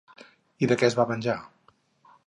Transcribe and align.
I 0.67 0.69
de 0.71 0.77
què 0.81 0.89
es 0.89 0.97
va 1.01 1.07
venjar? 1.13 1.37